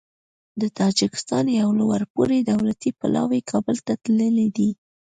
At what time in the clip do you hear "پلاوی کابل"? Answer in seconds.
2.99-3.77